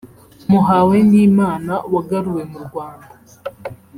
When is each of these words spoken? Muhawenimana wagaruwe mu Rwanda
Muhawenimana 0.51 1.73
wagaruwe 1.93 2.43
mu 2.51 2.59
Rwanda 2.65 3.13